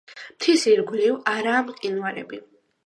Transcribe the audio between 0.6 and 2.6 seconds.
ირგვლივ არაა მყინვარები.